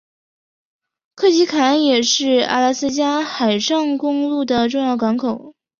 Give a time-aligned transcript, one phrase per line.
[1.13, 5.53] 克奇坎也是阿拉斯加海上公路的重要港口。